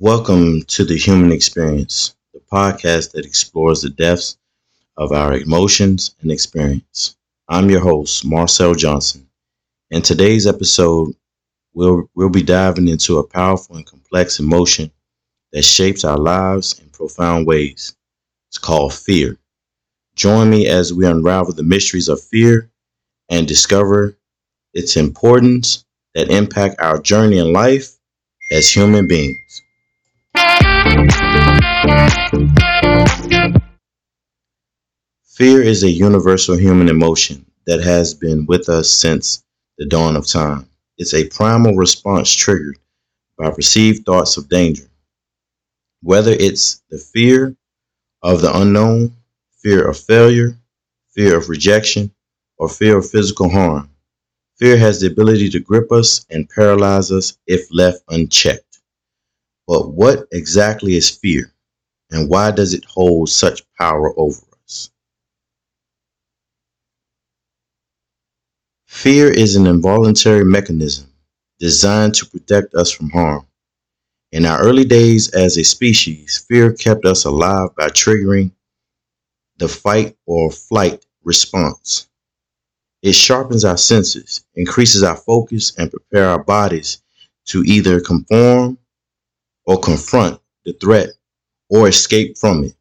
[0.00, 4.38] Welcome to the Human Experience, the podcast that explores the depths
[4.96, 7.16] of our emotions and experience.
[7.48, 9.28] I'm your host, Marcel Johnson.
[9.90, 11.16] In today's episode,
[11.74, 14.92] we'll, we'll be diving into a powerful and complex emotion
[15.52, 17.96] that shapes our lives in profound ways.
[18.50, 19.36] It's called fear.
[20.14, 22.70] Join me as we unravel the mysteries of fear
[23.30, 24.16] and discover
[24.74, 27.96] its importance that impact our journey in life
[28.52, 29.62] as human beings.
[35.38, 39.44] Fear is a universal human emotion that has been with us since
[39.78, 40.68] the dawn of time.
[40.96, 42.76] It's a primal response triggered
[43.36, 44.90] by perceived thoughts of danger.
[46.02, 47.56] Whether it's the fear
[48.22, 49.16] of the unknown,
[49.62, 50.56] fear of failure,
[51.14, 52.12] fear of rejection,
[52.56, 53.90] or fear of physical harm,
[54.56, 58.67] fear has the ability to grip us and paralyze us if left unchecked.
[59.68, 61.52] But what exactly is fear,
[62.10, 64.90] and why does it hold such power over us?
[68.86, 71.12] Fear is an involuntary mechanism
[71.58, 73.46] designed to protect us from harm.
[74.32, 78.52] In our early days as a species, fear kept us alive by triggering
[79.58, 82.08] the fight or flight response.
[83.02, 87.02] It sharpens our senses, increases our focus, and prepare our bodies
[87.46, 88.78] to either conform
[89.68, 91.10] or confront the threat
[91.68, 92.74] or escape from it.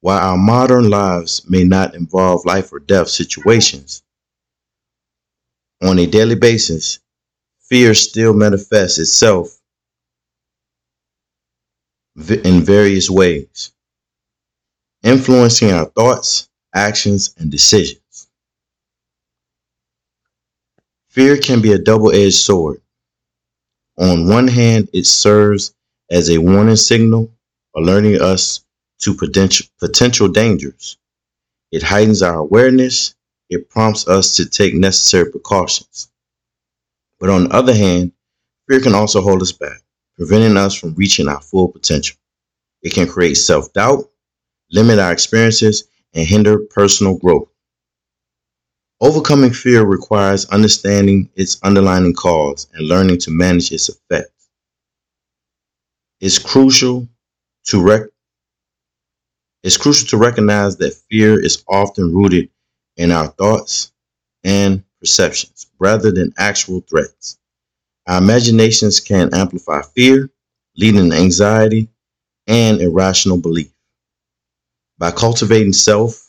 [0.00, 4.02] While our modern lives may not involve life or death situations,
[5.80, 6.98] on a daily basis,
[7.60, 9.56] fear still manifests itself
[12.16, 13.72] in various ways,
[15.04, 18.26] influencing our thoughts, actions, and decisions.
[21.06, 22.80] Fear can be a double edged sword.
[23.98, 25.74] On one hand, it serves
[26.10, 27.32] as a warning signal,
[27.76, 28.64] alerting us
[29.00, 30.98] to potential, dangers.
[31.72, 33.14] It heightens our awareness.
[33.50, 36.10] It prompts us to take necessary precautions.
[37.18, 38.12] But on the other hand,
[38.68, 39.82] fear can also hold us back,
[40.16, 42.16] preventing us from reaching our full potential.
[42.82, 44.10] It can create self doubt,
[44.70, 45.84] limit our experiences,
[46.14, 47.48] and hinder personal growth.
[49.00, 54.50] Overcoming fear requires understanding its underlying cause and learning to manage its effects.
[56.20, 57.08] It's crucial
[57.66, 58.10] to rec-
[59.62, 62.48] it's crucial to recognize that fear is often rooted
[62.96, 63.92] in our thoughts
[64.44, 67.38] and perceptions rather than actual threats.
[68.08, 70.30] Our imaginations can amplify fear,
[70.76, 71.88] leading to anxiety
[72.46, 73.72] and irrational belief.
[74.98, 76.27] By cultivating self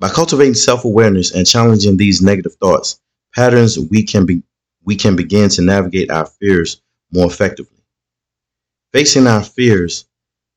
[0.00, 3.00] By cultivating self-awareness and challenging these negative thoughts,
[3.34, 4.42] patterns we can be
[4.84, 6.82] we can begin to navigate our fears
[7.12, 7.78] more effectively.
[8.92, 10.06] Facing our fears,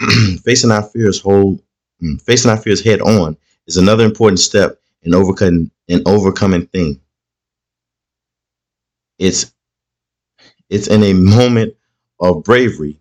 [0.44, 1.60] facing our fears whole
[2.02, 7.00] mm, facing our fears head on is another important step in overcoming in overcoming thing.
[9.18, 9.52] It's
[10.70, 11.74] it's in a moment
[12.20, 12.98] of bravery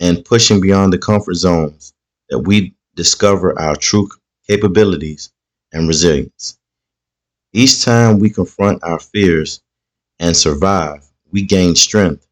[0.00, 1.94] and pushing beyond the comfort zones
[2.30, 4.08] that we discover our true
[4.48, 5.30] capabilities
[5.72, 6.58] and resilience.
[7.52, 9.62] Each time we confront our fears
[10.18, 12.26] and survive, we gain strength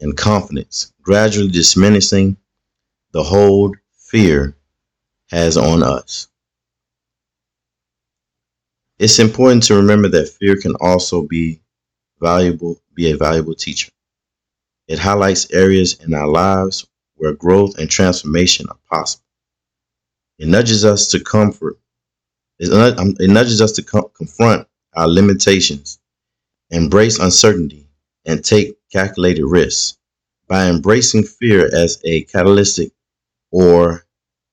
[0.00, 2.36] and confidence, gradually diminishing
[3.12, 4.56] the hold fear
[5.30, 6.28] has on us.
[8.98, 11.60] It's important to remember that fear can also be
[12.20, 13.90] valuable, be a valuable teacher.
[14.88, 16.86] It highlights areas in our lives
[17.16, 19.24] where growth and transformation are possible.
[20.38, 21.78] It nudges us to comfort
[22.62, 25.98] Um, it nudges us to confront our limitations,
[26.70, 27.88] embrace uncertainty,
[28.24, 29.98] and take calculated risks.
[30.46, 32.92] By embracing fear as a catalytic
[33.50, 34.06] or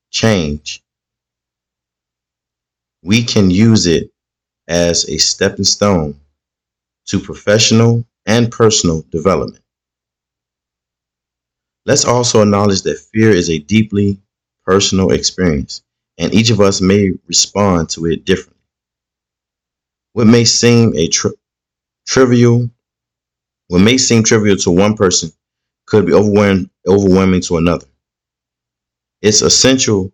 [0.10, 0.84] change,
[3.04, 4.12] we can use it
[4.68, 6.20] as a stepping stone
[7.08, 9.64] to professional and personal development.
[11.86, 14.20] Let's also acknowledge that fear is a deeply
[14.66, 15.82] personal experience
[16.18, 18.58] and each of us may respond to it differently.
[20.14, 21.32] What may seem a tri-
[22.08, 22.70] trivial,
[23.68, 25.32] what may seem trivial to one person
[25.88, 27.88] could be overwhelming, overwhelming to another.
[29.22, 30.14] It's essential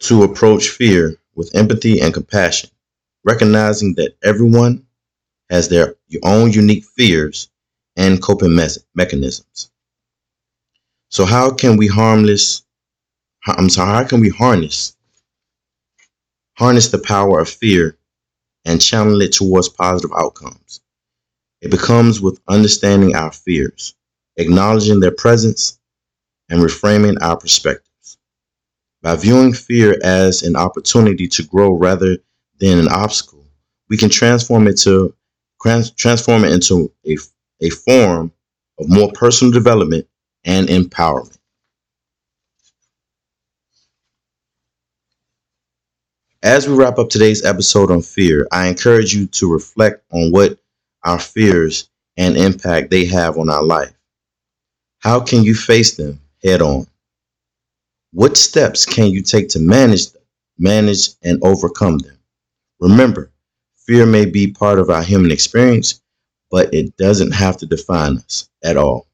[0.00, 2.70] to approach fear with empathy and compassion,
[3.24, 4.86] recognizing that everyone
[5.50, 7.48] has their own unique fears
[7.96, 8.56] and coping
[8.94, 9.70] mechanisms.
[11.10, 12.62] So, how can we harmless
[13.46, 14.94] I'm sorry, how can we harness
[16.58, 17.96] harness the power of fear
[18.64, 20.80] and channel it towards positive outcomes?
[21.60, 23.94] It becomes with understanding our fears,
[24.36, 25.78] acknowledging their presence,
[26.50, 28.18] and reframing our perspectives.
[29.02, 32.18] By viewing fear as an opportunity to grow rather
[32.58, 33.44] than an obstacle,
[33.88, 35.14] we can transform it to
[35.96, 37.16] transform it into a,
[37.60, 38.32] a form
[38.78, 40.06] of more personal development
[40.44, 41.38] and empowerment.
[46.44, 50.58] As we wrap up today's episode on fear, I encourage you to reflect on what
[51.04, 53.94] our fears and impact they have on our life.
[54.98, 56.88] How can you face them head on?
[58.12, 60.06] What steps can you take to manage
[60.58, 62.18] manage and overcome them?
[62.80, 63.30] Remember,
[63.76, 66.00] fear may be part of our human experience,
[66.50, 69.06] but it doesn't have to define us at all.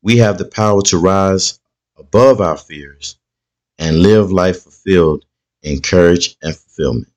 [0.00, 1.60] We have the power to rise
[1.98, 3.18] above our fears
[3.78, 5.26] and live life fulfilled
[5.62, 7.08] encourage, and fulfillment.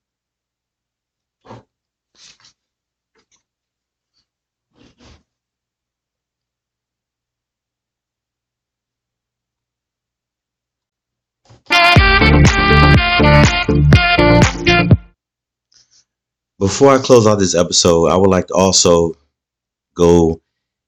[16.58, 19.14] Before I close out this episode, I would like to also
[19.94, 20.40] go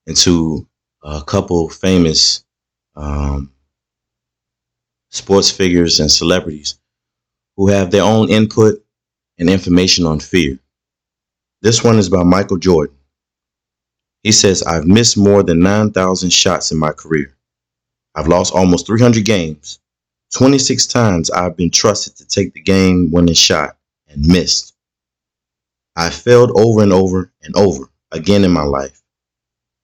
[0.06, 0.66] into
[1.02, 2.44] a couple famous
[2.96, 3.52] um,
[5.10, 6.78] sports figures and celebrities
[7.58, 8.76] who have their own input
[9.38, 10.56] and information on fear.
[11.60, 12.96] This one is by Michael Jordan.
[14.22, 17.36] He says, I've missed more than 9,000 shots in my career.
[18.14, 19.80] I've lost almost 300 games.
[20.34, 23.76] 26 times I've been trusted to take the game winning shot
[24.06, 24.76] and missed.
[25.96, 29.02] I failed over and over and over again in my life.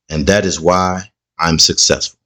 [0.08, 1.10] And that is why
[1.40, 2.20] I'm successful.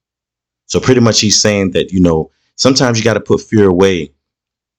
[0.66, 4.12] So pretty much he's saying that, you know, sometimes you got to put fear away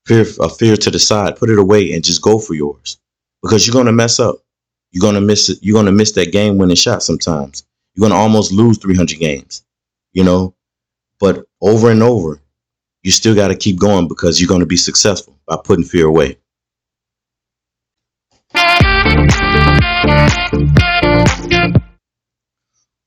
[0.09, 2.97] fear a fear to the side, put it away and just go for yours.
[3.43, 4.37] Because you're gonna mess up.
[4.91, 5.59] You're gonna miss it.
[5.61, 7.63] You're gonna miss that game winning shot sometimes.
[7.93, 9.63] You're gonna almost lose 300 games,
[10.13, 10.55] you know.
[11.19, 12.41] But over and over,
[13.03, 16.07] you still got to keep going because you're going to be successful by putting fear
[16.07, 16.37] away.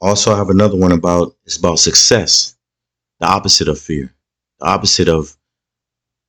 [0.00, 2.56] Also, I have another one about it's about success,
[3.20, 4.14] the opposite of fear,
[4.60, 5.37] the opposite of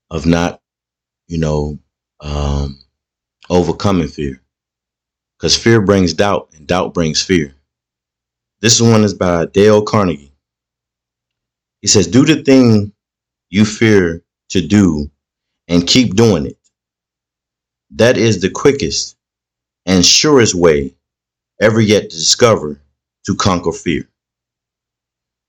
[0.09, 0.61] of not,
[1.33, 1.79] you know,
[2.19, 2.79] um,
[3.49, 4.39] overcoming fear.
[5.35, 7.55] Because fear brings doubt, and doubt brings fear.
[8.61, 10.31] This one is by Dale Carnegie.
[11.81, 12.93] He says, Do the thing
[13.49, 15.09] you fear to do
[15.67, 16.57] and keep doing it.
[17.95, 19.17] That is the quickest
[19.87, 20.93] and surest way
[21.59, 22.79] ever yet to discover
[23.25, 24.07] to conquer fear.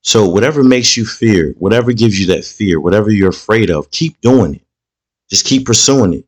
[0.01, 4.19] So whatever makes you fear, whatever gives you that fear, whatever you're afraid of, keep
[4.21, 4.64] doing it.
[5.29, 6.25] Just keep pursuing it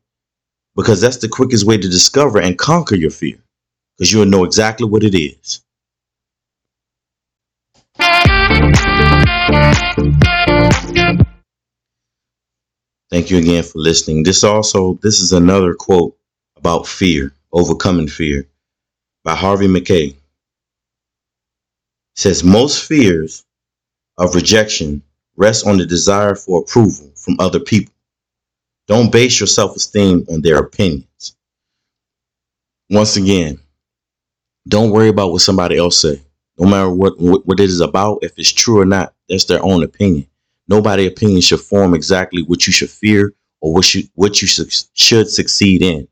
[0.76, 3.38] because that's the quickest way to discover and conquer your fear
[3.96, 5.62] because you'll know exactly what it is.
[13.10, 14.22] Thank you again for listening.
[14.22, 16.16] This also this is another quote
[16.56, 18.46] about fear, overcoming fear
[19.24, 20.08] by Harvey Mackay.
[20.08, 20.16] It
[22.14, 23.44] says most fears
[24.18, 25.02] of rejection
[25.36, 27.94] rests on the desire for approval from other people.
[28.88, 31.36] Don't base your self esteem on their opinions.
[32.90, 33.58] Once again,
[34.66, 36.22] don't worry about what somebody else say.
[36.58, 39.82] No matter what, what, it is about, if it's true or not, that's their own
[39.82, 40.26] opinion.
[40.66, 44.72] Nobody opinion should form exactly what you should fear or what you what you should,
[44.94, 46.08] should succeed in.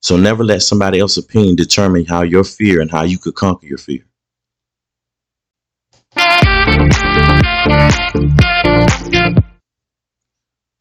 [0.00, 3.66] So never let somebody else's opinion determine how your fear and how you could conquer
[3.66, 4.04] your fear.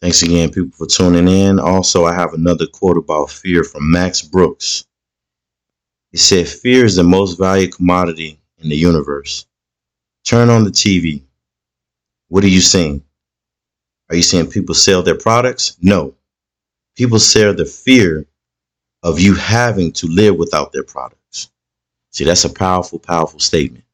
[0.01, 1.60] Thanks again, people, for tuning in.
[1.60, 4.86] Also, I have another quote about fear from Max Brooks.
[6.12, 9.46] He said, Fear is the most valued commodity in the universe.
[10.25, 11.22] Turn on the TV.
[12.29, 13.03] What are you seeing?
[14.10, 15.77] Are you seeing people sell their products?
[15.81, 16.15] No.
[16.96, 18.25] People sell the fear
[19.03, 21.50] of you having to live without their products.
[22.12, 23.86] See, that's a powerful, powerful statement.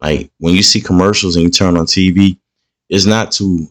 [0.00, 2.38] Like when you see commercials and you turn on TV,
[2.88, 3.68] it's not to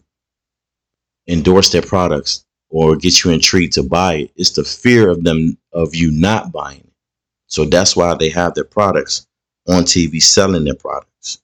[1.26, 4.30] endorse their products or get you intrigued to buy it.
[4.36, 6.92] It's the fear of them of you not buying it.
[7.46, 9.26] So that's why they have their products
[9.68, 11.40] on TV selling their products.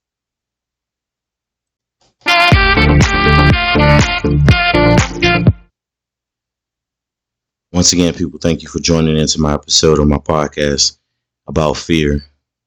[7.72, 10.98] Once again, people, thank you for joining into my episode of my podcast
[11.46, 12.20] about fear.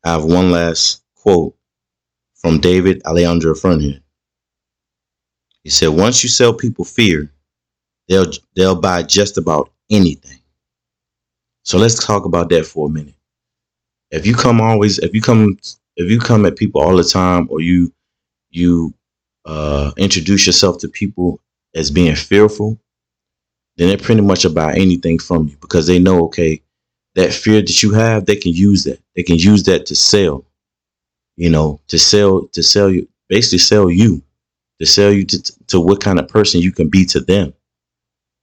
[0.04, 1.56] I have one last quote
[2.36, 4.02] from David Alejandro Fernand.
[5.64, 7.32] He said, once you sell people fear,
[8.10, 10.40] they'll they'll buy just about anything.
[11.64, 13.14] So let's talk about that for a minute.
[14.12, 15.58] if you come always if you come
[15.96, 17.92] if you come at people all the time or you
[18.52, 18.94] you
[19.46, 21.40] uh introduce yourself to people
[21.76, 22.80] as being fearful
[23.78, 26.62] then they're pretty much about anything from you because they know okay
[27.16, 30.46] that fear that you have they can use that they can use that to sell
[31.38, 34.22] you know to sell to sell you basically sell you
[34.80, 37.54] to sell you to, to what kind of person you can be to them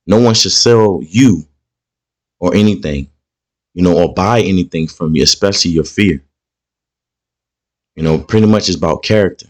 [0.07, 1.45] no one should sell you
[2.39, 3.09] or anything
[3.75, 6.23] you know, or buy anything from you, especially your fear.
[7.97, 9.47] You know, pretty much it's about character,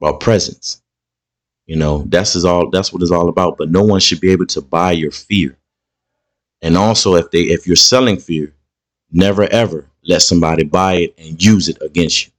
[0.00, 0.82] about presence.
[1.66, 3.56] You know, that's is all that's what it's all about.
[3.56, 5.56] But no one should be able to buy your fear.
[6.62, 8.52] And also if they if you're selling fear,
[9.12, 12.32] never ever let somebody buy it and use it against you.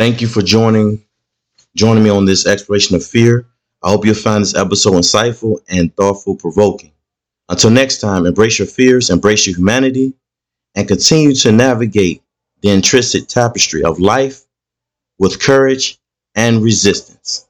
[0.00, 1.04] Thank you for joining
[1.76, 3.44] joining me on this exploration of fear.
[3.82, 6.92] I hope you'll find this episode insightful and thoughtful provoking.
[7.50, 10.14] Until next time, embrace your fears, embrace your humanity,
[10.74, 12.22] and continue to navigate
[12.62, 14.40] the intrinsic tapestry of life
[15.18, 15.98] with courage
[16.34, 17.46] and resistance.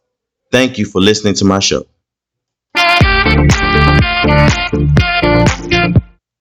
[0.51, 1.87] Thank you for listening to my show.